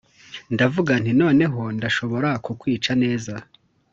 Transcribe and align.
ndavuga 0.53 0.91
nti: 1.01 1.11
"noneho, 1.21 1.59
ndashobora 1.77 2.29
kukwica 2.45 2.91
neza; 3.03 3.33